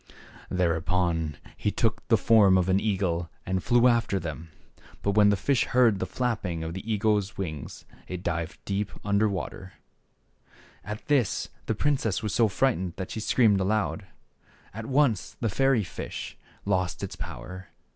Thereupon 0.49 1.37
he 1.55 1.69
took 1.69 2.01
the 2.07 2.17
form 2.17 2.57
of 2.57 2.67
an 2.69 2.79
eagle 2.79 3.29
and 3.45 3.63
flew 3.63 3.87
after 3.87 4.19
them. 4.19 4.49
But 5.03 5.11
when 5.11 5.29
the 5.29 5.35
fish 5.37 5.65
heard 5.65 5.99
the 5.99 6.07
flapping 6.07 6.63
of 6.63 6.73
the 6.73 6.91
eagle's 6.91 7.37
wings, 7.37 7.85
it 8.07 8.23
dived 8.23 8.57
deep 8.65 8.91
under 9.05 9.27
the 9.27 9.33
water. 9.33 9.73
At 10.83 11.05
this 11.05 11.49
the 11.67 11.75
princess 11.75 12.23
was 12.23 12.33
so 12.33 12.47
frightened 12.47 12.93
that 12.95 13.11
she 13.11 13.19
screamed 13.19 13.59
aloud. 13.61 14.07
At 14.73 14.87
once 14.87 15.37
the 15.39 15.49
fairy 15.49 15.83
fish 15.83 16.35
lost 16.65 17.03
its 17.03 17.15
power. 17.15 17.67